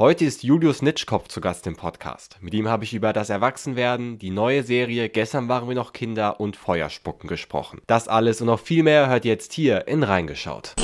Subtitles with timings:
[0.00, 2.38] Heute ist Julius Nitschkopf zu Gast im Podcast.
[2.40, 6.40] Mit ihm habe ich über das Erwachsenwerden, die neue Serie Gestern waren wir noch Kinder
[6.40, 7.82] und Feuerspucken gesprochen.
[7.86, 10.74] Das alles und noch viel mehr hört jetzt hier in Reingeschaut.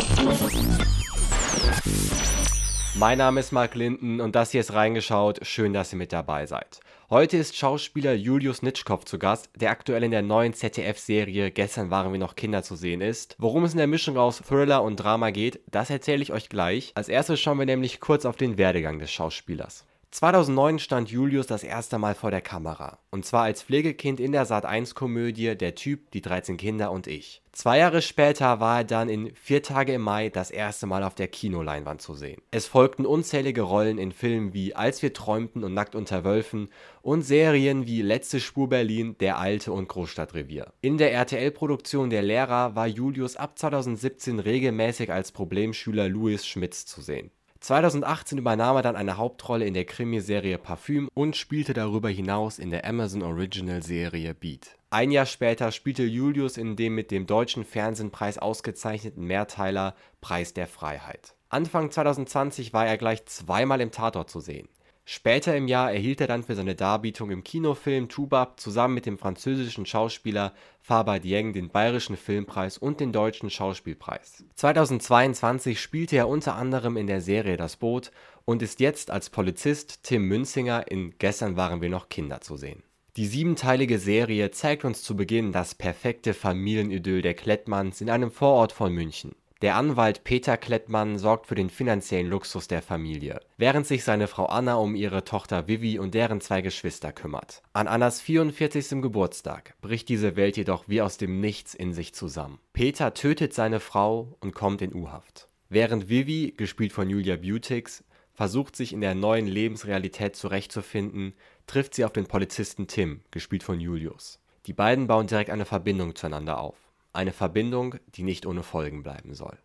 [2.99, 5.41] Mein Name ist Mark Linden und das hier ist Reingeschaut.
[5.47, 6.81] Schön, dass ihr mit dabei seid.
[7.11, 12.11] Heute ist Schauspieler Julius Nitschkopf zu Gast, der aktuell in der neuen ZDF-Serie Gestern waren
[12.11, 13.37] wir noch Kinder zu sehen ist.
[13.39, 16.93] Worum es in der Mischung aus Thriller und Drama geht, das erzähle ich euch gleich.
[16.95, 19.85] Als erstes schauen wir nämlich kurz auf den Werdegang des Schauspielers.
[20.11, 22.99] 2009 stand Julius das erste Mal vor der Kamera.
[23.11, 27.43] Und zwar als Pflegekind in der Sat1-Komödie Der Typ, die 13 Kinder und ich.
[27.53, 31.15] Zwei Jahre später war er dann in Vier Tage im Mai das erste Mal auf
[31.15, 32.41] der Kinoleinwand zu sehen.
[32.51, 36.69] Es folgten unzählige Rollen in Filmen wie Als wir träumten und Nackt unter Wölfen
[37.03, 40.73] und Serien wie Letzte Spur Berlin, Der Alte und Großstadtrevier.
[40.83, 47.01] In der RTL-Produktion Der Lehrer war Julius ab 2017 regelmäßig als Problemschüler Louis Schmitz zu
[47.01, 47.31] sehen.
[47.67, 52.71] 2018 übernahm er dann eine Hauptrolle in der Krimiserie Parfüm und spielte darüber hinaus in
[52.71, 54.77] der Amazon-Original-Serie Beat.
[54.91, 60.69] Ein Jahr später spielte Julius in dem mit dem Deutschen Fernsehpreis ausgezeichneten Mehrteiler Preis der
[60.69, 61.35] Freiheit.
[61.49, 64.69] Anfang 2020 war er gleich zweimal im Tatort zu sehen
[65.09, 69.19] Später im Jahr erhielt er dann für seine Darbietung im Kinofilm Toubab zusammen mit dem
[69.19, 74.43] französischen Schauspieler Faber Dieng den Bayerischen Filmpreis und den Deutschen Schauspielpreis.
[74.57, 78.11] 2022 spielte er unter anderem in der Serie Das Boot
[78.45, 82.83] und ist jetzt als Polizist Tim Münzinger in Gestern waren wir noch Kinder zu sehen.
[83.17, 88.73] Die siebenteilige Serie zeigt uns zu Beginn das perfekte Familienidyll der Klettmanns in einem Vorort
[88.73, 94.05] von München der Anwalt Peter Klettmann sorgt für den finanziellen Luxus der Familie, während sich
[94.05, 97.63] seine Frau Anna um ihre Tochter Vivi und deren zwei Geschwister kümmert.
[97.73, 99.01] An Annas 44.
[99.01, 102.59] Geburtstag bricht diese Welt jedoch wie aus dem Nichts in sich zusammen.
[102.75, 105.49] Peter tötet seine Frau und kommt in U-Haft.
[105.71, 111.33] Während Vivi, gespielt von Julia Butix, versucht sich in der neuen Lebensrealität zurechtzufinden,
[111.67, 114.39] trifft sie auf den Polizisten Tim, gespielt von Julius.
[114.67, 116.86] Die beiden bauen direkt eine Verbindung zueinander auf.
[117.17, 119.57] Eine Verbindung, die nicht ohne Folgen bleiben soll.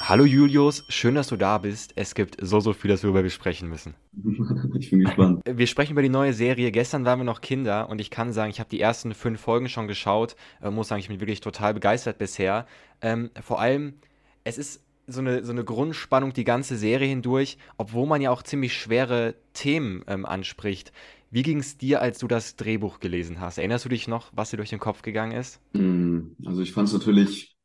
[0.00, 1.92] Hallo Julius, schön, dass du da bist.
[1.94, 3.94] Es gibt so, so viel, das wir über besprechen müssen.
[4.80, 5.42] Ich bin gespannt.
[5.46, 6.72] Wir sprechen über die neue Serie.
[6.72, 9.68] Gestern waren wir noch Kinder und ich kann sagen, ich habe die ersten fünf Folgen
[9.68, 10.34] schon geschaut.
[10.60, 12.66] Äh, muss sagen, ich bin wirklich total begeistert bisher.
[13.00, 13.94] Ähm, vor allem,
[14.42, 18.42] es ist so eine, so eine Grundspannung die ganze Serie hindurch, obwohl man ja auch
[18.42, 20.92] ziemlich schwere Themen ähm, anspricht.
[21.30, 23.58] Wie ging es dir, als du das Drehbuch gelesen hast?
[23.58, 25.60] Erinnerst du dich noch, was dir durch den Kopf gegangen ist?
[25.72, 27.56] Mm, also ich fand es natürlich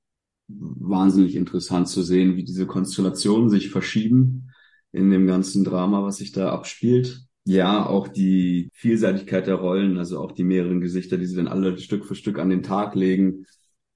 [0.47, 4.49] wahnsinnig interessant zu sehen, wie diese Konstellationen sich verschieben
[4.91, 7.21] in dem ganzen Drama, was sich da abspielt.
[7.45, 11.77] Ja, auch die Vielseitigkeit der Rollen, also auch die mehreren Gesichter, die sie dann alle
[11.77, 13.45] Stück für Stück an den Tag legen.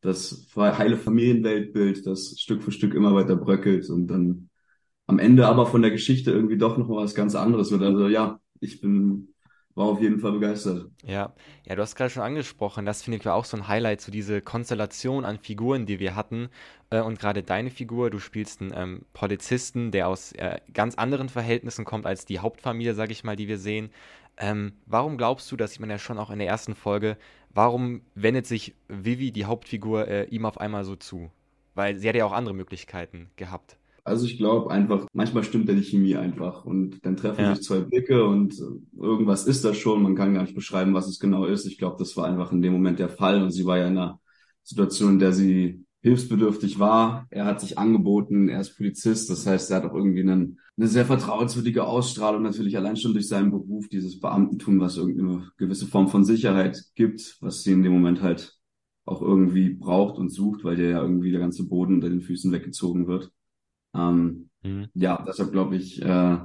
[0.01, 4.49] Das heile Familienweltbild, das Stück für Stück immer weiter bröckelt und dann
[5.07, 7.81] am Ende aber von der Geschichte irgendwie doch noch mal was ganz anderes wird.
[7.81, 9.33] Also ja, ich bin
[9.77, 10.89] war auf jeden Fall begeistert.
[11.05, 14.11] Ja, ja, du hast gerade schon angesprochen, das finde ich auch so ein Highlight, so
[14.11, 16.49] diese Konstellation an Figuren, die wir hatten.
[16.89, 21.29] Äh, und gerade deine Figur, du spielst einen ähm, Polizisten, der aus äh, ganz anderen
[21.29, 23.91] Verhältnissen kommt als die Hauptfamilie, sage ich mal, die wir sehen.
[24.37, 27.17] Ähm, warum glaubst du, das sieht man ja schon auch in der ersten Folge,
[27.49, 31.31] warum wendet sich Vivi, die Hauptfigur, äh, ihm auf einmal so zu?
[31.73, 33.77] Weil sie hat ja auch andere Möglichkeiten gehabt.
[34.03, 37.53] Also ich glaube einfach, manchmal stimmt ja die Chemie einfach und dann treffen ja.
[37.53, 38.55] sich zwei Blicke und
[38.97, 40.01] irgendwas ist da schon.
[40.01, 41.65] Man kann gar nicht beschreiben, was es genau ist.
[41.65, 43.97] Ich glaube, das war einfach in dem Moment der Fall und sie war ja in
[43.97, 44.21] einer
[44.63, 47.27] Situation, in der sie hilfsbedürftig war.
[47.29, 50.87] Er hat sich angeboten, er ist Polizist, das heißt, er hat auch irgendwie einen, eine
[50.87, 56.07] sehr vertrauenswürdige Ausstrahlung, natürlich allein schon durch seinen Beruf, dieses Beamtentum, was irgendeine gewisse Form
[56.07, 58.57] von Sicherheit gibt, was sie in dem Moment halt
[59.05, 62.51] auch irgendwie braucht und sucht, weil der ja irgendwie der ganze Boden unter den Füßen
[62.51, 63.31] weggezogen wird.
[63.93, 64.87] Ähm, mhm.
[64.93, 66.37] Ja, deshalb glaube ich, äh,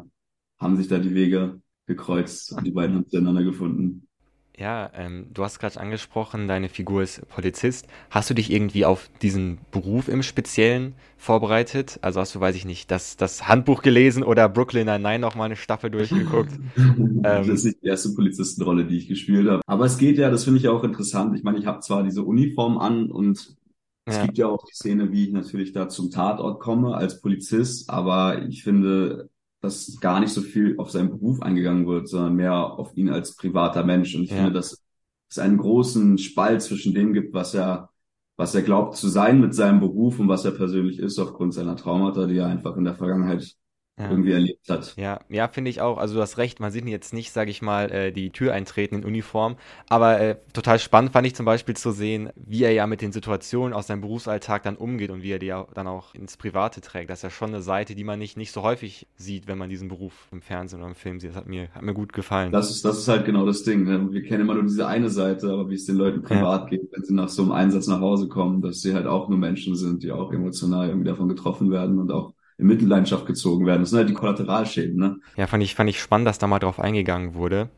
[0.59, 4.09] haben sich da die Wege gekreuzt und die beiden haben zueinander gefunden.
[4.58, 7.86] Ja, ähm, du hast gerade angesprochen, deine Figur ist Polizist.
[8.10, 11.98] Hast du dich irgendwie auf diesen Beruf im Speziellen vorbereitet?
[12.02, 15.46] Also hast du, weiß ich nicht, das, das Handbuch gelesen oder Brooklyn Nine-Nine noch mal
[15.46, 16.52] eine Staffel durchgeguckt?
[17.22, 19.62] das ist nicht die erste Polizistenrolle, die ich gespielt habe.
[19.66, 21.34] Aber es geht ja, das finde ich ja auch interessant.
[21.34, 23.56] Ich meine, ich habe zwar diese Uniform an und
[24.05, 24.26] es ja.
[24.26, 28.43] gibt ja auch die Szene, wie ich natürlich da zum Tatort komme als Polizist, aber
[28.48, 29.31] ich finde,
[29.62, 33.37] dass gar nicht so viel auf seinen Beruf eingegangen wird, sondern mehr auf ihn als
[33.37, 34.14] privater Mensch.
[34.14, 34.37] Und ich ja.
[34.37, 34.82] finde, dass
[35.31, 37.91] es einen großen Spalt zwischen dem gibt, was er,
[38.37, 41.76] was er glaubt zu sein mit seinem Beruf und was er persönlich ist aufgrund seiner
[41.76, 43.55] Traumata, die er einfach in der Vergangenheit
[43.99, 44.11] ja.
[44.11, 44.94] irgendwie erlebt hat.
[44.97, 45.99] Ja, ja, finde ich auch.
[45.99, 48.97] Also du hast recht, man sieht jetzt nicht, sage ich mal, äh, die Tür eintreten
[48.97, 49.56] in Uniform,
[49.89, 53.12] aber äh, total spannend fand ich zum Beispiel zu sehen, wie er ja mit den
[53.12, 56.81] Situationen aus seinem Berufsalltag dann umgeht und wie er die ja dann auch ins Private
[56.81, 57.11] trägt.
[57.11, 59.69] Das ist ja schon eine Seite, die man nicht, nicht so häufig sieht, wenn man
[59.69, 61.31] diesen Beruf im Fernsehen oder im Film sieht.
[61.31, 62.53] Das hat mir, hat mir gut gefallen.
[62.53, 63.85] Das ist, das ist halt genau das Ding.
[63.85, 64.11] Ne?
[64.11, 66.69] Wir kennen immer nur diese eine Seite, aber wie es den Leuten privat ja.
[66.71, 69.39] geht, wenn sie nach so einem Einsatz nach Hause kommen, dass sie halt auch nur
[69.39, 73.82] Menschen sind, die auch emotional irgendwie davon getroffen werden und auch in Mitleidenschaft gezogen werden.
[73.82, 75.16] Das sind halt die Kollateralschäden, ne?
[75.37, 77.70] Ja, fand ich, fand ich spannend, dass da mal drauf eingegangen wurde.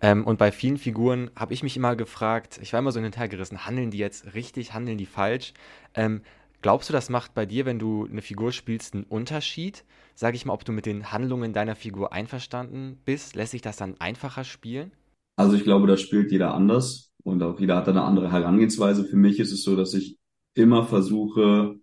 [0.00, 3.06] Ähm, und bei vielen Figuren habe ich mich immer gefragt, ich war immer so hin
[3.06, 5.54] und her gerissen, handeln die jetzt richtig, handeln die falsch?
[5.94, 6.22] Ähm,
[6.60, 9.84] glaubst du, das macht bei dir, wenn du eine Figur spielst, einen Unterschied?
[10.14, 13.36] Sag ich mal, ob du mit den Handlungen deiner Figur einverstanden bist?
[13.36, 14.92] Lässt sich das dann einfacher spielen?
[15.36, 19.04] Also ich glaube, da spielt jeder anders und auch jeder hat eine andere Herangehensweise.
[19.04, 20.18] Für mich ist es so, dass ich
[20.54, 21.76] immer versuche,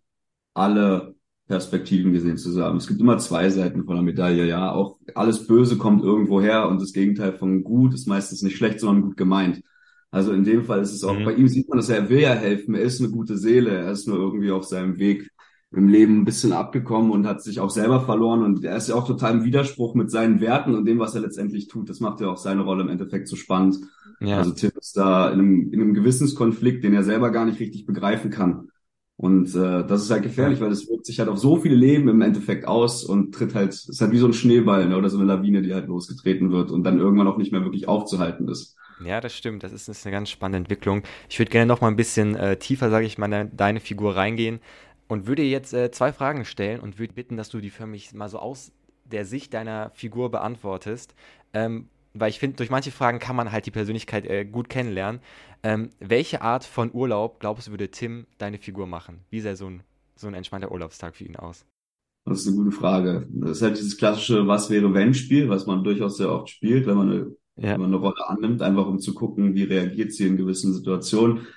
[0.54, 1.16] alle
[1.50, 2.78] Perspektiven gesehen zu haben.
[2.78, 4.72] Es gibt immer zwei Seiten von der Medaille, ja.
[4.72, 8.80] Auch alles Böse kommt irgendwo her und das Gegenteil von gut ist meistens nicht schlecht,
[8.80, 9.64] sondern gut gemeint.
[10.12, 11.26] Also in dem Fall ist es auch, mhm.
[11.26, 13.92] bei ihm sieht man, dass er will ja helfen, er ist eine gute Seele, er
[13.92, 15.32] ist nur irgendwie auf seinem Weg
[15.72, 18.96] im Leben ein bisschen abgekommen und hat sich auch selber verloren und er ist ja
[18.96, 21.90] auch total im Widerspruch mit seinen Werten und dem, was er letztendlich tut.
[21.90, 23.80] Das macht ja auch seine Rolle im Endeffekt so spannend.
[24.20, 24.38] Ja.
[24.38, 27.88] Also Tim ist da in einem, in einem Gewissenskonflikt, den er selber gar nicht richtig
[27.88, 28.70] begreifen kann.
[29.20, 32.08] Und äh, das ist halt gefährlich, weil das wirkt sich halt auf so viele Leben
[32.08, 35.18] im Endeffekt aus und tritt halt, ist halt wie so ein Schneeball ne, oder so
[35.18, 38.78] eine Lawine, die halt losgetreten wird und dann irgendwann auch nicht mehr wirklich aufzuhalten ist.
[38.98, 39.64] Ja, das stimmt.
[39.64, 41.04] Das ist, das ist eine ganz spannende Entwicklung.
[41.28, 44.16] Ich würde gerne noch mal ein bisschen äh, tiefer, sage ich mal, in deine Figur
[44.16, 44.62] reingehen
[45.10, 48.14] und würde jetzt äh, zwei Fragen stellen und würde bitten, dass du die für mich
[48.14, 48.72] mal so aus
[49.04, 51.14] der Sicht deiner Figur beantwortest.
[51.52, 55.22] Ähm, weil ich finde, durch manche Fragen kann man halt die Persönlichkeit äh, gut kennenlernen.
[55.62, 59.20] Ähm, welche Art von Urlaub, glaubst du, würde Tim deine Figur machen?
[59.30, 59.84] Wie sähe so ein,
[60.16, 61.66] so ein entspannter Urlaubstag für ihn aus?
[62.26, 63.28] Das ist eine gute Frage.
[63.32, 66.86] Das ist halt dieses klassische Was wäre wenn Spiel, was man durchaus sehr oft spielt,
[66.86, 67.74] wenn man eine, ja.
[67.74, 71.48] wenn man eine Rolle annimmt, einfach um zu gucken, wie reagiert sie in gewissen Situationen.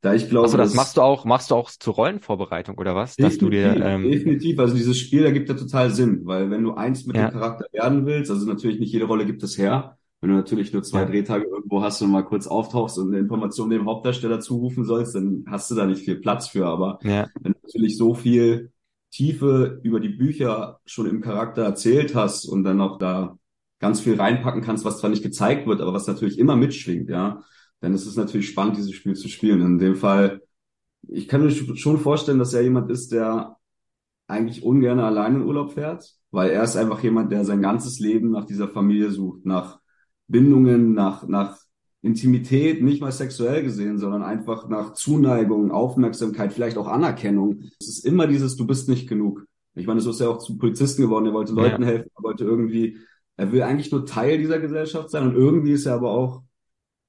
[0.00, 3.16] Da ich glaube, also das machst du auch, machst du auch zur Rollenvorbereitung oder was?
[3.16, 4.60] Dass du dir ähm, definitiv.
[4.60, 7.28] Also dieses Spiel ergibt ja total Sinn, weil wenn du eins mit ja.
[7.28, 10.72] dem Charakter werden willst, also natürlich nicht jede Rolle gibt es her, wenn du natürlich
[10.72, 11.06] nur zwei ja.
[11.06, 15.44] Drehtage irgendwo hast und mal kurz auftauchst und eine Information dem Hauptdarsteller zurufen sollst, dann
[15.48, 16.66] hast du da nicht viel Platz für.
[16.66, 17.28] Aber ja.
[17.40, 18.72] wenn du natürlich so viel
[19.10, 23.38] Tiefe über die Bücher schon im Charakter erzählt hast und dann auch da
[23.78, 27.42] ganz viel reinpacken kannst, was zwar nicht gezeigt wird, aber was natürlich immer mitschwingt, ja,
[27.80, 29.60] dann ist es natürlich spannend, dieses Spiel zu spielen.
[29.62, 30.42] In dem Fall,
[31.06, 33.56] ich kann mir schon vorstellen, dass er jemand ist, der
[34.26, 38.32] eigentlich ungern allein in Urlaub fährt, weil er ist einfach jemand, der sein ganzes Leben
[38.32, 39.77] nach dieser Familie sucht, nach
[40.28, 41.58] Bindungen, nach, nach
[42.02, 47.62] Intimität, nicht mal sexuell gesehen, sondern einfach nach Zuneigung, Aufmerksamkeit, vielleicht auch Anerkennung.
[47.80, 49.44] Es ist immer dieses, du bist nicht genug.
[49.74, 51.88] Ich meine, so ist er auch zu Polizisten geworden, er wollte Leuten ja.
[51.88, 52.98] helfen, er wollte irgendwie,
[53.36, 56.42] er will eigentlich nur Teil dieser Gesellschaft sein und irgendwie ist er aber auch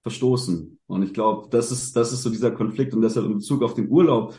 [0.03, 0.79] verstoßen.
[0.87, 3.73] Und ich glaube, das ist, das ist so dieser Konflikt und deshalb in Bezug auf
[3.73, 4.35] den Urlaub,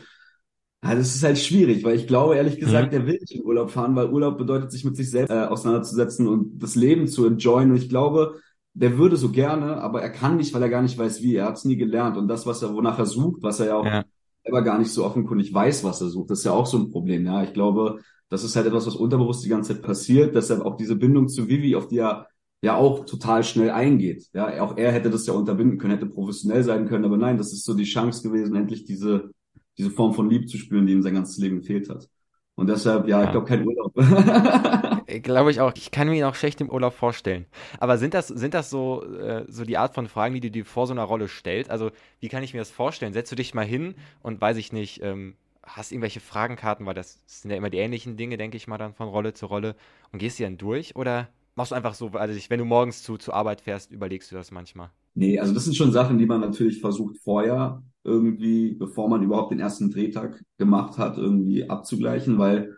[0.83, 2.99] ja, das ist halt schwierig, weil ich glaube, ehrlich gesagt, mhm.
[2.99, 6.27] er will nicht in Urlaub fahren, weil Urlaub bedeutet, sich mit sich selbst äh, auseinanderzusetzen
[6.27, 7.71] und das Leben zu enjoyen.
[7.71, 8.39] Und ich glaube,
[8.73, 11.35] der würde so gerne, aber er kann nicht, weil er gar nicht weiß, wie.
[11.35, 12.17] Er hat es nie gelernt.
[12.17, 14.03] Und das, was er, wonach er sucht, was er ja auch ja.
[14.43, 16.91] selber gar nicht so offenkundig weiß, was er sucht, das ist ja auch so ein
[16.91, 17.25] Problem.
[17.25, 20.35] Ja, ich glaube, das ist halt etwas, was unterbewusst die ganze Zeit passiert.
[20.35, 22.27] Deshalb auch diese Bindung zu Vivi, auf die er
[22.61, 24.27] ja auch total schnell eingeht.
[24.33, 27.51] Ja, auch er hätte das ja unterbinden können, hätte professionell sein können, aber nein, das
[27.51, 29.31] ist so die Chance gewesen, endlich diese,
[29.77, 32.07] diese Form von Liebe zu spüren, die ihm sein ganzes Leben gefehlt hat.
[32.55, 33.25] Und deshalb, ja, ja.
[33.25, 33.93] ich glaube, kein Urlaub.
[35.19, 35.73] Glaube ich auch.
[35.75, 37.45] Ich kann mir ihn auch schlecht im Urlaub vorstellen.
[37.79, 40.65] Aber sind das, sind das so, äh, so die Art von Fragen, die du dir
[40.65, 41.69] vor so einer Rolle stellst?
[41.69, 43.13] Also, wie kann ich mir das vorstellen?
[43.13, 47.19] Setzt du dich mal hin und weiß ich nicht, ähm, hast irgendwelche Fragenkarten, weil das
[47.25, 49.75] sind ja immer die ähnlichen Dinge, denke ich mal, dann von Rolle zu Rolle
[50.11, 50.95] und gehst die dann durch?
[50.95, 54.35] Oder machst du einfach so, also wenn du morgens zu, zur Arbeit fährst, überlegst du
[54.35, 54.89] das manchmal?
[55.13, 59.51] Nee, also das sind schon Sachen, die man natürlich versucht vorher irgendwie, bevor man überhaupt
[59.51, 62.77] den ersten Drehtag gemacht hat, irgendwie abzugleichen, weil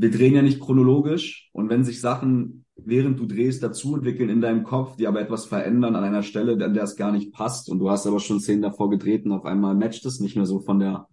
[0.00, 4.40] wir drehen ja nicht chronologisch und wenn sich Sachen, während du drehst, dazu entwickeln in
[4.40, 7.70] deinem Kopf, die aber etwas verändern an einer Stelle, an der es gar nicht passt
[7.70, 10.46] und du hast aber schon Szenen davor gedreht und auf einmal matcht es nicht mehr
[10.46, 11.08] so von der,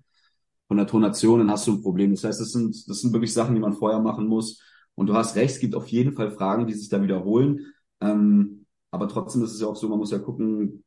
[0.67, 2.11] von der Tonation, dann hast du ein Problem.
[2.11, 4.61] Das heißt, das sind, das sind wirklich Sachen, die man vorher machen muss.
[4.95, 7.73] Und du hast recht, es gibt auf jeden Fall Fragen, die sich da wiederholen.
[8.01, 10.83] Ähm, aber trotzdem ist es ja auch so, man muss ja gucken,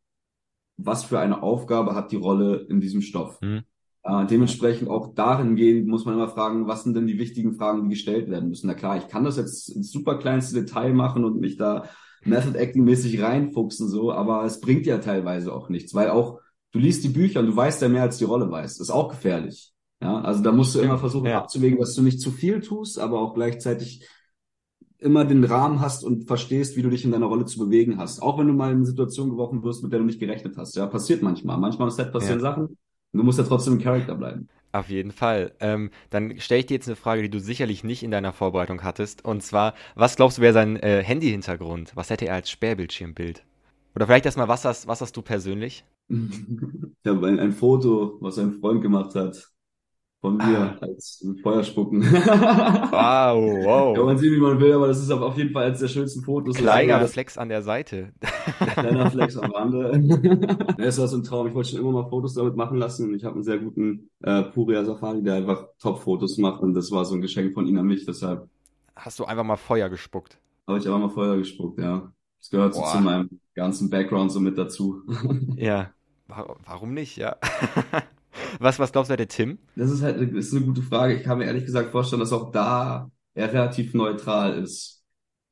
[0.76, 3.40] was für eine Aufgabe hat die Rolle in diesem Stoff.
[3.40, 3.64] Mhm.
[4.06, 7.82] Äh, dementsprechend auch darin gehen muss man immer fragen, was sind denn die wichtigen Fragen,
[7.82, 8.68] die gestellt werden müssen.
[8.68, 11.88] Na klar, ich kann das jetzt ins super kleinste Detail machen und mich da
[12.24, 16.38] Method Acting mäßig reinfuchsen so, aber es bringt ja teilweise auch nichts, weil auch
[16.70, 18.78] du liest die Bücher und du weißt ja mehr als die Rolle weiß.
[18.78, 19.72] Das ist auch gefährlich.
[20.00, 21.38] Ja, also da musst du immer versuchen ja.
[21.38, 24.06] abzuwägen, dass du nicht zu viel tust, aber auch gleichzeitig
[24.98, 28.22] immer den Rahmen hast und verstehst, wie du dich in deiner Rolle zu bewegen hast.
[28.22, 30.76] Auch wenn du mal in eine Situation geworfen wirst, mit der du nicht gerechnet hast.
[30.76, 31.58] Ja, passiert manchmal.
[31.58, 32.42] Manchmal im Set passieren ja.
[32.42, 32.76] Sachen
[33.16, 34.48] du musst ja trotzdem im Charakter bleiben.
[34.72, 35.52] Auf jeden Fall.
[35.60, 38.82] Ähm, dann stelle ich dir jetzt eine Frage, die du sicherlich nicht in deiner Vorbereitung
[38.82, 39.24] hattest.
[39.24, 41.92] Und zwar, was glaubst du, wäre sein äh, Handy-Hintergrund?
[41.94, 43.44] Was hätte er als Sperrbildschirmbild?
[43.94, 45.84] Oder vielleicht erstmal, was hast, was hast du persönlich?
[46.08, 46.18] ich
[47.06, 49.55] habe ein, ein Foto, was ein Freund gemacht hat
[50.20, 50.78] von mir ah.
[50.80, 52.02] als Feuerspucken.
[52.02, 53.94] wow, wow.
[53.96, 56.22] Kann man sehen, wie man will, aber das ist auf jeden Fall eines der schönsten
[56.22, 56.56] Fotos.
[56.56, 58.12] Kleiner Flex an der Seite.
[58.72, 60.76] Kleiner Flex am Rande.
[60.78, 61.46] Es war so ein Traum.
[61.48, 64.10] Ich wollte schon immer mal Fotos damit machen lassen und ich habe einen sehr guten
[64.22, 67.78] äh, Puria Safari, der einfach Top-Fotos macht und das war so ein Geschenk von ihm
[67.78, 68.48] an mich, deshalb.
[68.94, 70.38] Hast du einfach mal Feuer gespuckt?
[70.66, 72.10] Habe ich einfach mal Feuer gespuckt, ja.
[72.40, 75.02] Das gehört so zu meinem ganzen Background so mit dazu.
[75.56, 75.90] ja,
[76.26, 77.36] warum nicht, ja.
[78.58, 79.58] Was, was glaubst du, der Tim?
[79.76, 81.14] Das ist halt ist eine gute Frage.
[81.14, 85.04] Ich kann mir ehrlich gesagt vorstellen, dass auch da er relativ neutral ist.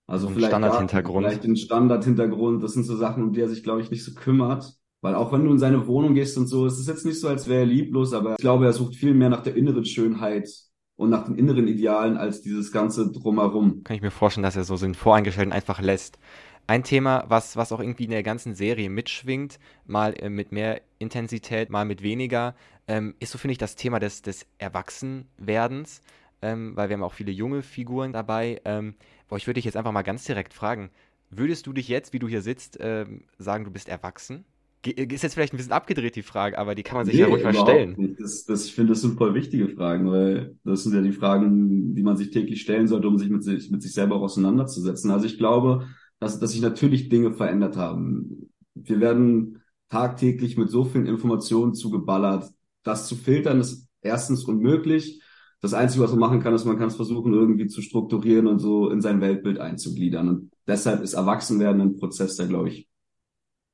[0.06, 1.26] Also ein vielleicht Standardhintergrund.
[1.26, 2.62] Vielleicht den Standardhintergrund.
[2.62, 4.74] Das sind so Sachen, um die er sich, glaube ich, nicht so kümmert.
[5.00, 7.28] Weil auch wenn du in seine Wohnung gehst und so, es ist jetzt nicht so,
[7.28, 10.48] als wäre er lieblos, aber ich glaube, er sucht viel mehr nach der inneren Schönheit
[10.96, 13.82] und nach den inneren Idealen als dieses ganze drumherum.
[13.84, 16.18] Kann ich mir vorstellen, dass er so den Voreingestellten einfach lässt.
[16.66, 20.80] Ein Thema, was, was auch irgendwie in der ganzen Serie mitschwingt, mal äh, mit mehr
[20.98, 22.54] Intensität, mal mit weniger,
[22.88, 26.02] ähm, ist so, finde ich, das Thema des, des Erwachsenwerdens,
[26.40, 28.60] ähm, weil wir haben auch viele junge Figuren dabei.
[28.64, 28.94] Ähm,
[29.28, 30.90] boah, ich würde dich jetzt einfach mal ganz direkt fragen,
[31.30, 34.44] würdest du dich jetzt, wie du hier sitzt, ähm, sagen, du bist erwachsen?
[34.84, 37.26] Ist jetzt vielleicht ein bisschen abgedreht, die Frage, aber die kann man sich nee, ja
[37.26, 38.16] ruhig mal stellen.
[38.18, 41.94] Das, das, ich finde, das sind voll wichtige Fragen, weil das sind ja die Fragen,
[41.94, 45.10] die man sich täglich stellen sollte, um sich mit sich, mit sich selber auseinanderzusetzen.
[45.10, 45.86] Also ich glaube,
[46.20, 48.50] dass, dass sich natürlich Dinge verändert haben.
[48.74, 52.50] Wir werden tagtäglich mit so vielen Informationen zugeballert.
[52.82, 55.22] Das zu filtern ist erstens unmöglich.
[55.60, 58.58] Das Einzige, was man machen kann, ist, man kann es versuchen, irgendwie zu strukturieren und
[58.58, 60.28] so in sein Weltbild einzugliedern.
[60.28, 62.88] Und deshalb ist Erwachsenwerden ein Prozess, der, glaube ich,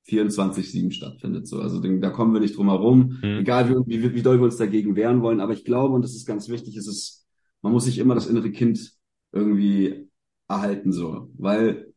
[0.09, 1.47] 24-7 stattfindet.
[1.47, 3.39] So, also da kommen wir nicht drum herum, mhm.
[3.41, 5.41] egal wie, wie, wie doll wir uns dagegen wehren wollen.
[5.41, 7.27] Aber ich glaube, und das ist ganz wichtig, ist es,
[7.63, 8.93] man muss sich immer das innere Kind
[9.33, 10.09] irgendwie
[10.49, 11.31] erhalten, so.
[11.39, 11.90] Weil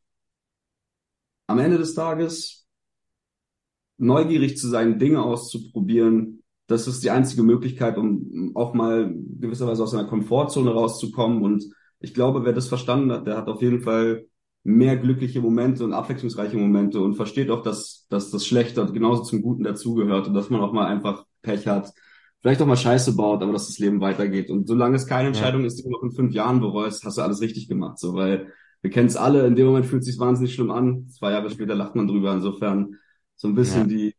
[1.54, 2.68] am Ende des Tages
[3.98, 9.92] neugierig zu sein, Dinge auszuprobieren, das ist die einzige Möglichkeit, um auch mal gewisserweise aus
[9.92, 11.44] seiner Komfortzone rauszukommen.
[11.44, 11.66] Und
[12.00, 14.26] ich glaube, wer das verstanden hat, der hat auf jeden Fall
[14.64, 19.42] mehr glückliche Momente und abwechslungsreiche Momente und versteht auch, dass, dass das Schlechte genauso zum
[19.42, 21.92] Guten dazugehört und dass man auch mal einfach Pech hat,
[22.42, 24.50] vielleicht auch mal Scheiße baut, aber dass das Leben weitergeht.
[24.50, 25.68] Und solange es keine Entscheidung ja.
[25.68, 28.00] ist, die du noch in fünf Jahren bereust, hast du alles richtig gemacht.
[28.00, 31.08] So, weil wir kennen es alle, in dem Moment fühlt es sich wahnsinnig schlimm an.
[31.10, 32.34] Zwei Jahre später lacht man drüber.
[32.34, 32.98] Insofern
[33.36, 33.98] so ein bisschen ja.
[33.98, 34.14] die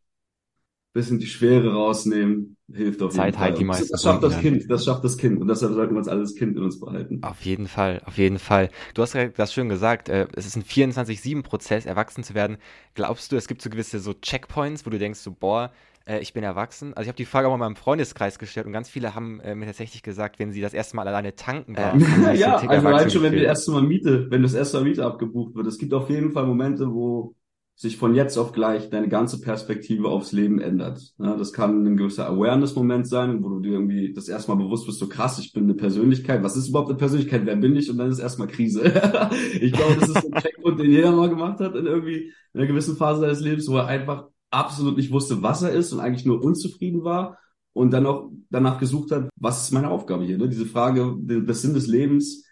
[0.95, 3.47] bisschen die Schwere rausnehmen, hilft auf Zeit jeden Fall.
[3.49, 5.41] Halt die meisten das schafft das Kind, das schafft das Kind.
[5.41, 7.21] Und deshalb sollten wir uns alles Kind in uns behalten.
[7.21, 8.69] Auf jeden Fall, auf jeden Fall.
[8.93, 12.57] Du hast das schön gesagt, äh, es ist ein 24-7-Prozess, erwachsen zu werden.
[12.93, 15.71] Glaubst du, es gibt so gewisse so Checkpoints, wo du denkst, so, boah,
[16.05, 16.93] äh, ich bin erwachsen.
[16.93, 19.39] Also ich habe die Frage auch mal in meinem Freundeskreis gestellt und ganz viele haben
[19.41, 22.01] äh, mir tatsächlich gesagt, wenn sie das erste Mal alleine tanken waren.
[22.01, 24.83] Äh, ja, also allein schon, wenn du das erste Mal Miete, wenn das erste Mal
[24.83, 25.67] Miete abgebucht wird.
[25.67, 27.35] Es gibt auf jeden Fall Momente, wo
[27.77, 31.13] sich von jetzt auf gleich deine ganze Perspektive aufs Leben ändert.
[31.19, 34.85] Ja, das kann ein gewisser Awareness-Moment sein, wo du dir irgendwie das erste Mal bewusst
[34.85, 36.41] bist, so krass, ich bin eine Persönlichkeit.
[36.41, 37.41] Was ist überhaupt eine Persönlichkeit?
[37.45, 37.89] Wer bin ich?
[37.89, 38.85] Und dann ist erstmal Krise.
[39.59, 42.67] ich glaube, das ist ein Checkpoint, den jeder mal gemacht hat in irgendwie in einer
[42.67, 46.25] gewissen Phase seines Lebens, wo er einfach absolut nicht wusste, was er ist und eigentlich
[46.25, 47.37] nur unzufrieden war
[47.73, 50.37] und dann auch danach gesucht hat, was ist meine Aufgabe hier?
[50.37, 50.47] Ne?
[50.47, 52.45] Diese Frage, das Sinn des Lebens,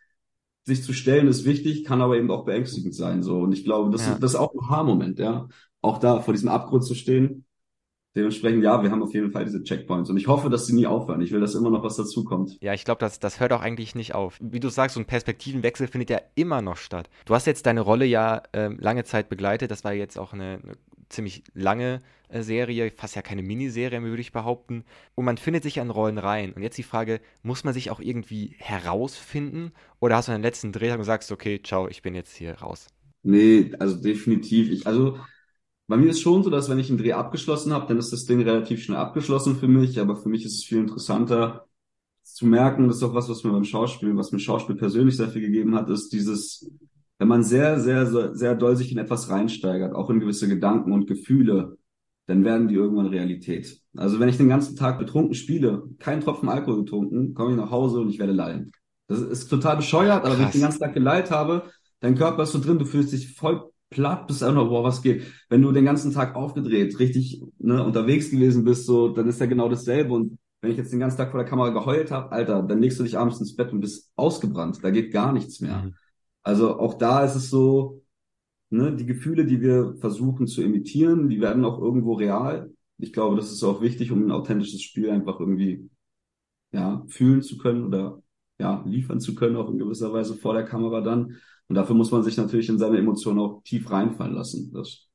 [0.65, 3.23] sich zu stellen, ist wichtig, kann aber eben auch beängstigend sein.
[3.23, 4.13] So und ich glaube, das, ja.
[4.13, 5.47] ist, das ist auch ein Haarmoment, ja,
[5.81, 7.45] auch da vor diesem Abgrund zu stehen.
[8.15, 10.85] Dementsprechend, ja, wir haben auf jeden Fall diese Checkpoints und ich hoffe, dass sie nie
[10.85, 11.19] aufhören.
[11.21, 12.57] Ich will, dass immer noch was dazukommt.
[12.61, 14.37] Ja, ich glaube, das, das hört auch eigentlich nicht auf.
[14.39, 17.09] Wie du sagst, so ein Perspektivenwechsel findet ja immer noch statt.
[17.25, 19.71] Du hast jetzt deine Rolle ja äh, lange Zeit begleitet.
[19.71, 20.73] Das war jetzt auch eine, eine
[21.13, 24.83] ziemlich lange äh, Serie, fast ja keine Miniserie, würde ich behaupten.
[25.15, 26.53] Und man findet sich an Rollen rein.
[26.53, 29.71] Und jetzt die Frage, muss man sich auch irgendwie herausfinden?
[29.99, 32.87] Oder hast du den letzten Drehtag und sagst, okay, ciao, ich bin jetzt hier raus?
[33.23, 34.69] Nee, also definitiv.
[34.69, 35.17] Ich, also
[35.87, 38.25] bei mir ist schon so, dass wenn ich einen Dreh abgeschlossen habe, dann ist das
[38.25, 39.99] Ding relativ schnell abgeschlossen für mich.
[39.99, 41.67] Aber für mich ist es viel interessanter
[42.23, 45.29] zu merken, das ist auch was, was mir beim Schauspiel, was mir Schauspiel persönlich sehr
[45.29, 46.71] viel gegeben hat, ist dieses
[47.19, 50.91] wenn man sehr, sehr, sehr, sehr doll sich in etwas reinsteigert, auch in gewisse Gedanken
[50.91, 51.77] und Gefühle,
[52.27, 53.81] dann werden die irgendwann Realität.
[53.95, 57.71] Also wenn ich den ganzen Tag betrunken spiele, keinen Tropfen Alkohol getrunken, komme ich nach
[57.71, 58.71] Hause und ich werde lallen.
[59.07, 60.39] Das ist total bescheuert, aber Krass.
[60.39, 61.63] wenn ich den ganzen Tag gelallt habe,
[61.99, 65.23] dein Körper ist so drin, du fühlst dich voll platt, bist einfach, boah, was geht.
[65.49, 69.45] Wenn du den ganzen Tag aufgedreht, richtig ne, unterwegs gewesen bist, so, dann ist ja
[69.45, 70.13] genau dasselbe.
[70.13, 72.99] Und wenn ich jetzt den ganzen Tag vor der Kamera geheult habe, Alter, dann legst
[72.99, 74.79] du dich abends ins Bett und bist ausgebrannt.
[74.81, 75.83] Da geht gar nichts mehr.
[75.83, 75.93] Mhm.
[76.43, 78.03] Also auch da ist es so,
[78.69, 82.73] ne, die Gefühle, die wir versuchen zu imitieren, die werden auch irgendwo real.
[82.97, 85.89] Ich glaube, das ist auch wichtig, um ein authentisches Spiel einfach irgendwie
[86.71, 88.21] ja, fühlen zu können oder
[88.59, 91.37] ja, liefern zu können, auch in gewisser Weise vor der Kamera dann.
[91.67, 94.71] Und dafür muss man sich natürlich in seine Emotionen auch tief reinfallen lassen.
[94.73, 95.07] Das,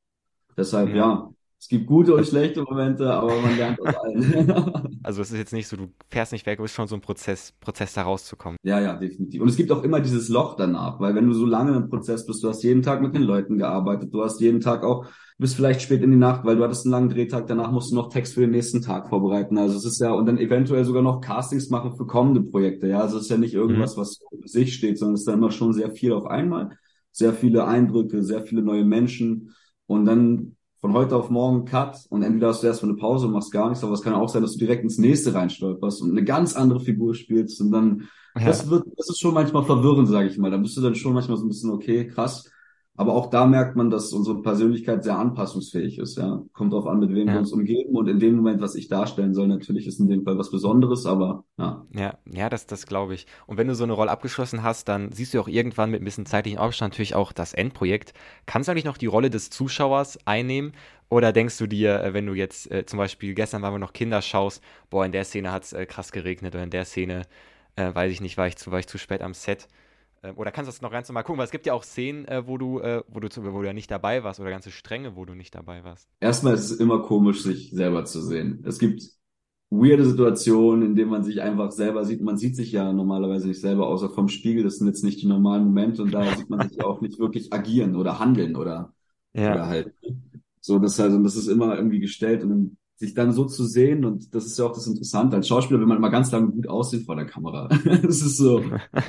[0.56, 0.96] deshalb, ja.
[0.96, 1.30] ja,
[1.60, 4.98] es gibt gute und schlechte Momente, aber man lernt aus allen.
[5.02, 7.00] also es ist jetzt nicht so, du fährst nicht weg, es ist schon so ein
[7.00, 8.58] Prozess, Prozess da rauszukommen.
[8.62, 9.42] Ja, ja, definitiv.
[9.42, 12.24] Und es gibt auch immer dieses Loch danach, weil wenn du so lange im Prozess
[12.26, 15.56] bist, du hast jeden Tag mit den Leuten gearbeitet, du hast jeden Tag auch, bist
[15.56, 18.08] vielleicht spät in die Nacht, weil du hattest einen langen Drehtag, danach musst du noch
[18.08, 19.58] Text für den nächsten Tag vorbereiten.
[19.58, 22.86] Also es ist ja, und dann eventuell sogar noch Castings machen für kommende Projekte.
[22.86, 24.00] Ja, also es ist ja nicht irgendwas, mhm.
[24.00, 26.70] was für sich steht, sondern es ist dann immer schon sehr viel auf einmal.
[27.10, 29.54] Sehr viele Eindrücke, sehr viele neue Menschen.
[29.86, 33.26] Und dann von heute auf morgen Cut und entweder hast du erst mal eine Pause
[33.26, 36.02] und machst gar nichts, aber es kann auch sein, dass du direkt ins nächste reinstolperst
[36.02, 38.46] und eine ganz andere Figur spielst und dann, ja.
[38.46, 40.50] das wird, das ist schon manchmal verwirrend, sage ich mal.
[40.50, 42.50] Da bist du dann schon manchmal so ein bisschen, okay, krass,
[42.98, 46.18] aber auch da merkt man, dass unsere Persönlichkeit sehr anpassungsfähig ist.
[46.18, 47.34] Ja, kommt drauf an, mit wem ja.
[47.34, 50.24] wir uns umgeben und in dem Moment, was ich darstellen soll, natürlich ist in dem
[50.24, 51.86] Fall was Besonderes, aber ja.
[51.94, 53.28] Ja, ja, das, das glaube ich.
[53.46, 56.04] Und wenn du so eine Rolle abgeschlossen hast, dann siehst du auch irgendwann mit ein
[56.04, 58.14] bisschen zeitlichen Abstand natürlich auch das Endprojekt.
[58.46, 60.72] Kannst du eigentlich noch die Rolle des Zuschauers einnehmen?
[61.08, 63.92] Oder denkst du dir, äh, wenn du jetzt äh, zum Beispiel gestern waren wir noch
[63.92, 67.22] Kinder schaust, boah, in der Szene hat es äh, krass geregnet oder in der Szene,
[67.76, 69.68] äh, weiß ich nicht, war ich zu, war ich zu spät am Set
[70.36, 71.38] oder kannst du das noch ganz normal gucken?
[71.38, 73.72] Weil es gibt ja auch Szenen, äh, wo du, äh, wo du, wo du ja
[73.72, 76.08] nicht dabei warst oder ganze Stränge, wo du nicht dabei warst.
[76.20, 78.62] Erstmal ist es immer komisch, sich selber zu sehen.
[78.66, 79.02] Es gibt
[79.70, 82.22] weirde Situationen, in denen man sich einfach selber sieht.
[82.22, 84.64] Man sieht sich ja normalerweise nicht selber, außer vom Spiegel.
[84.64, 87.52] Das sind jetzt nicht die normalen Momente und da sieht man sich auch nicht wirklich
[87.52, 88.92] agieren oder handeln oder,
[89.34, 89.52] ja.
[89.52, 89.92] oder halt.
[90.60, 94.34] So, das also, das ist immer irgendwie gestellt und sich dann so zu sehen, und
[94.34, 97.04] das ist ja auch das Interessante, als Schauspieler will man immer ganz lange gut aussehen
[97.04, 97.68] vor der Kamera.
[97.84, 98.62] das ist so,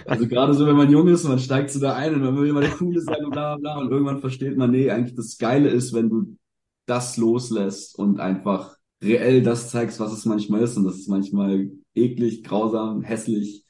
[0.05, 2.50] also gerade so, wenn man jung ist, man steigt so da ein und man will
[2.50, 5.69] immer der Coole sein und bla bla und irgendwann versteht man, nee, eigentlich das Geile
[5.69, 6.38] ist, wenn du
[6.86, 10.77] das loslässt und einfach reell das zeigst, was es manchmal ist.
[10.77, 13.65] Und das ist manchmal eklig, grausam, hässlich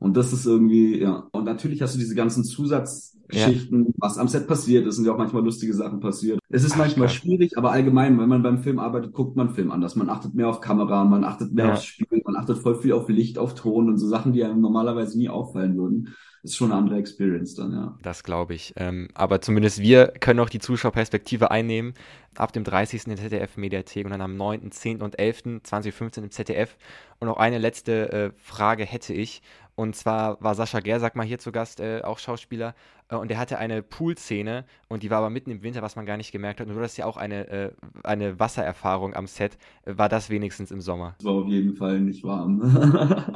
[0.00, 1.28] und das ist irgendwie, ja.
[1.30, 3.92] Und natürlich hast du diese ganzen Zusatzschichten, ja.
[3.98, 6.40] was am Set passiert ist, sind ja auch manchmal lustige Sachen passiert.
[6.48, 7.16] Es ist Ach, manchmal Gott.
[7.16, 9.96] schwierig, aber allgemein, wenn man beim Film arbeitet, guckt man Film anders.
[9.96, 11.72] Man achtet mehr auf Kamera, man achtet mehr ja.
[11.74, 14.62] aufs Spiel, man achtet voll viel auf Licht, auf Ton und so Sachen, die einem
[14.62, 16.14] normalerweise nie auffallen würden.
[16.42, 17.98] Das ist schon eine andere Experience dann, ja.
[18.02, 18.72] Das glaube ich.
[18.76, 21.92] Ähm, aber zumindest wir können auch die Zuschauerperspektive einnehmen.
[22.34, 23.06] Ab dem 30.
[23.06, 25.02] in der ZDF-Mediathek und dann am 9., 10.
[25.02, 25.60] und 11.
[25.62, 26.78] 2015 im ZDF.
[27.18, 29.42] Und noch eine letzte äh, Frage hätte ich.
[29.74, 32.74] Und zwar war Sascha Gersack mal hier zu Gast, äh, auch Schauspieler,
[33.08, 36.06] äh, und der hatte eine Pool-Szene und die war aber mitten im Winter, was man
[36.06, 36.68] gar nicht gemerkt hat.
[36.68, 37.70] Und du hast ja auch eine, äh,
[38.02, 39.58] eine Wassererfahrung am Set.
[39.84, 41.14] War das wenigstens im Sommer?
[41.18, 42.60] Es war auf jeden Fall nicht warm.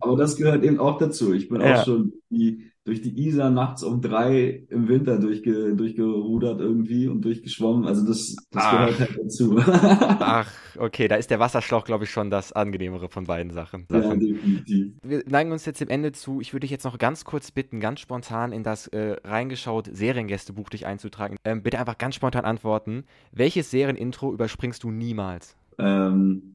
[0.00, 1.32] aber das gehört eben auch dazu.
[1.32, 1.80] Ich bin ja.
[1.80, 7.20] auch schon die durch die Isar nachts um drei im Winter durchge, durchgerudert irgendwie und
[7.24, 7.84] durchgeschwommen.
[7.84, 9.58] Also das, das gehört halt dazu.
[9.66, 13.88] Ach, okay, da ist der Wasserschlauch, glaube ich, schon das angenehmere von beiden Sachen.
[13.90, 14.94] Ja, definitiv.
[15.02, 16.40] Wir neigen uns jetzt dem Ende zu.
[16.40, 20.70] Ich würde dich jetzt noch ganz kurz bitten, ganz spontan in das äh, reingeschaut Seriengästebuch
[20.70, 21.38] dich einzutragen.
[21.42, 23.02] Ähm, bitte einfach ganz spontan antworten.
[23.32, 25.56] Welches Serienintro überspringst du niemals?
[25.78, 26.54] Ähm,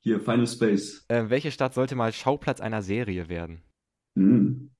[0.00, 1.04] hier, Final Space.
[1.06, 3.62] Äh, welche Stadt sollte mal Schauplatz einer Serie werden?
[4.18, 4.70] Hm.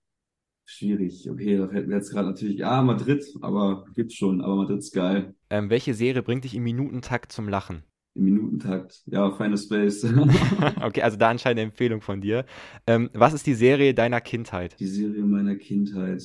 [0.69, 1.31] Schwierig.
[1.31, 4.93] Okay, da fällt mir jetzt gerade natürlich, ja, Madrid, aber gibt's schon, aber Madrid ist
[4.93, 5.33] geil.
[5.49, 7.85] Ähm, welche Serie bringt dich im Minutentakt zum Lachen?
[8.15, 10.05] Im Minutentakt, ja, Final Space.
[10.83, 12.45] okay, also da anscheinend eine Empfehlung von dir.
[12.89, 14.79] Ähm, was ist die Serie deiner Kindheit?
[14.81, 16.25] Die Serie meiner Kindheit.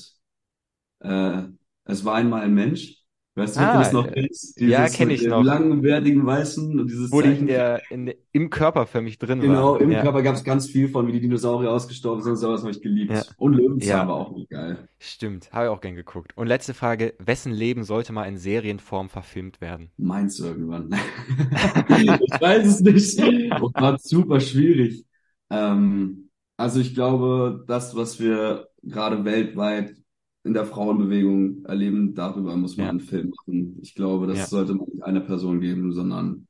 [1.01, 1.43] Äh,
[1.83, 3.00] es war einmal ein Mensch.
[3.33, 4.59] Weißt du, du das noch äh, kennst?
[4.59, 5.41] Dieses ja, kenne ich noch.
[5.41, 9.19] langen, wertigen Weißen und dieses Wo die in der, in der, im Körper für mich
[9.19, 9.79] drin genau, war.
[9.79, 10.01] Genau, im ja.
[10.01, 13.11] Körper gab es ganz viel von, wie die Dinosaurier ausgestorben sind, sowas habe ich geliebt.
[13.11, 13.23] Ja.
[13.37, 14.07] Und Löwenzahn ja.
[14.07, 14.89] war auch geil.
[14.99, 16.35] Stimmt, habe ich auch gern geguckt.
[16.35, 19.91] Und letzte Frage, wessen Leben sollte mal in Serienform verfilmt werden?
[19.95, 20.89] Meins irgendwann.
[21.87, 23.21] ich weiß es nicht.
[23.61, 25.05] Oh Gott, super schwierig.
[25.49, 29.95] Ähm, also ich glaube, das, was wir gerade weltweit
[30.43, 32.89] in der Frauenbewegung erleben, darüber muss man ja.
[32.89, 33.77] einen Film machen.
[33.81, 34.45] Ich glaube, das ja.
[34.47, 36.47] sollte man nicht einer Person geben, sondern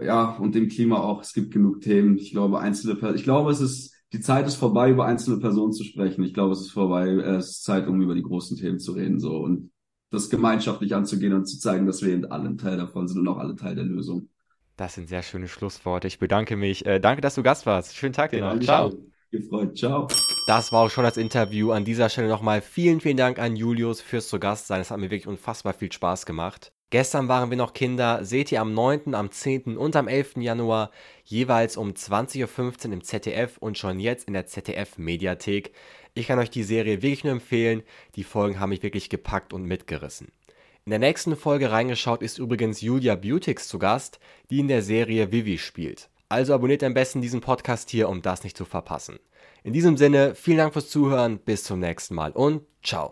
[0.00, 1.22] ja, und dem Klima auch.
[1.22, 2.16] Es gibt genug Themen.
[2.16, 5.72] Ich glaube, einzelne Personen, ich glaube, es ist, die Zeit ist vorbei, über einzelne Personen
[5.72, 6.24] zu sprechen.
[6.24, 9.20] Ich glaube, es ist vorbei, es ist Zeit, um über die großen Themen zu reden,
[9.20, 9.36] so.
[9.36, 9.70] Und
[10.10, 13.28] das gemeinschaftlich anzugehen und zu zeigen, dass wir eben alle ein Teil davon sind und
[13.28, 14.28] auch alle Teil der Lösung.
[14.76, 16.08] Das sind sehr schöne Schlussworte.
[16.08, 16.86] Ich bedanke mich.
[16.86, 17.96] Äh, danke, dass du Gast warst.
[17.96, 18.58] Schönen Tag dir noch.
[18.60, 18.92] Ciao.
[19.34, 19.76] Gefreut.
[19.76, 20.06] Ciao.
[20.46, 21.72] Das war auch schon das Interview.
[21.72, 24.80] An dieser Stelle nochmal vielen, vielen Dank an Julius fürs zu Gast sein.
[24.80, 26.70] Es hat mir wirklich unfassbar viel Spaß gemacht.
[26.90, 29.76] Gestern waren wir noch Kinder, seht ihr am 9., am 10.
[29.76, 30.36] und am 11.
[30.36, 30.92] Januar
[31.24, 35.72] jeweils um 20.15 Uhr im ZDF und schon jetzt in der ZDF-Mediathek.
[36.14, 37.82] Ich kann euch die Serie wirklich nur empfehlen,
[38.14, 40.28] die Folgen haben mich wirklich gepackt und mitgerissen.
[40.84, 44.20] In der nächsten Folge reingeschaut ist übrigens Julia Beautix zu Gast,
[44.50, 46.08] die in der Serie Vivi spielt.
[46.34, 49.20] Also abonniert am besten diesen Podcast hier, um das nicht zu verpassen.
[49.62, 53.08] In diesem Sinne, vielen Dank fürs Zuhören, bis zum nächsten Mal und ciao.